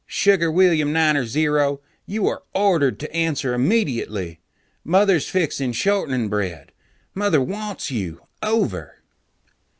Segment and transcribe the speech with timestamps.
[0.07, 4.39] "Sugar William Niner Zero, you are ordered to answer immediately.
[4.83, 6.71] Mother's fixing shortening bread.
[7.13, 8.21] Mother wants you.
[8.41, 9.03] Over."